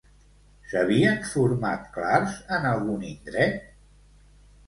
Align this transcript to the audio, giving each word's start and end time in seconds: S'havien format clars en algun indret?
S'havien 0.69 1.19
format 1.33 1.83
clars 1.97 2.39
en 2.57 2.65
algun 2.71 3.05
indret? 3.13 3.71